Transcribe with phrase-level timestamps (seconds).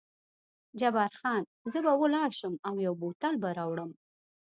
[0.79, 3.91] جبار خان: زه به ولاړ شم او یو بوتل به راوړم.